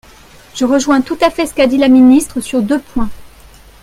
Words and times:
Je 0.55 0.65
rejoins 0.65 1.01
tout 1.01 1.19
à 1.21 1.29
fait 1.29 1.45
ce 1.45 1.53
qu’a 1.53 1.67
dit 1.67 1.77
la 1.77 1.87
ministre 1.87 2.41
sur 2.41 2.63
deux 2.63 2.79
points. 2.79 3.11